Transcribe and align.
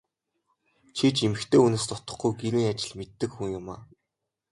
Чи 0.95 1.07
ч 1.15 1.17
эмэгтэй 1.27 1.59
хүнээс 1.61 1.85
дутахгүй 1.87 2.31
гэрийн 2.39 2.69
ажил 2.71 2.93
мэддэг 2.99 3.29
хүн 3.33 3.49
юмаа. 3.59 3.79